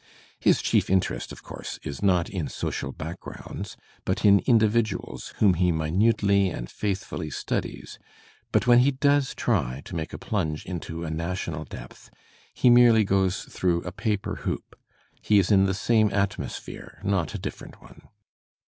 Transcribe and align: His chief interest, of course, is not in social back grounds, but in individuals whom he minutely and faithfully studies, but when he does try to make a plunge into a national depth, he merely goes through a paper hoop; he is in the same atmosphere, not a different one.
His 0.39 0.63
chief 0.63 0.89
interest, 0.89 1.31
of 1.31 1.43
course, 1.43 1.77
is 1.83 2.01
not 2.01 2.27
in 2.27 2.47
social 2.47 2.91
back 2.91 3.19
grounds, 3.19 3.77
but 4.03 4.25
in 4.25 4.39
individuals 4.47 5.31
whom 5.37 5.53
he 5.53 5.71
minutely 5.71 6.49
and 6.49 6.71
faithfully 6.71 7.29
studies, 7.29 7.99
but 8.51 8.65
when 8.65 8.79
he 8.79 8.89
does 8.89 9.35
try 9.35 9.83
to 9.85 9.95
make 9.95 10.11
a 10.11 10.17
plunge 10.17 10.65
into 10.65 11.03
a 11.03 11.11
national 11.11 11.65
depth, 11.65 12.09
he 12.51 12.67
merely 12.67 13.03
goes 13.03 13.43
through 13.43 13.83
a 13.83 13.91
paper 13.91 14.37
hoop; 14.37 14.75
he 15.21 15.37
is 15.37 15.51
in 15.51 15.65
the 15.65 15.75
same 15.75 16.11
atmosphere, 16.11 16.99
not 17.03 17.35
a 17.35 17.37
different 17.37 17.79
one. 17.79 18.07